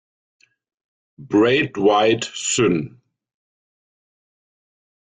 [1.19, 2.99] Braithwaite, syn.